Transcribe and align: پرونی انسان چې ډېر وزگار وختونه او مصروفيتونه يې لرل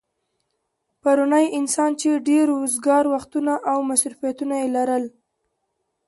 پرونی 1.01 1.45
انسان 1.59 1.91
چې 2.01 2.23
ډېر 2.29 2.47
وزگار 2.61 3.03
وختونه 3.13 3.53
او 3.71 3.77
مصروفيتونه 3.89 4.53
يې 4.61 4.67
لرل 4.75 5.05